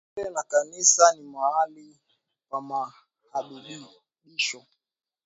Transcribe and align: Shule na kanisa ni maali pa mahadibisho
Shule 0.15 0.29
na 0.29 0.43
kanisa 0.43 1.15
ni 1.15 1.21
maali 1.23 1.99
pa 2.49 2.61
mahadibisho 2.61 4.65